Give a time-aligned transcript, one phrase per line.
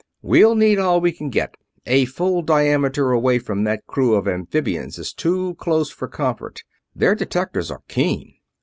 [0.23, 1.53] "We'll need all we can get.
[1.85, 6.63] A full diameter away from that crew of amphibians is too close for comfort
[6.95, 8.33] their detectors are keen."